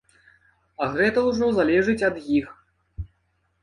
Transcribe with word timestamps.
А 0.85 0.87
гэта 0.95 1.25
ўжо 1.29 1.53
залежыць 1.61 2.01
ад 2.11 2.15
іх. 2.43 2.47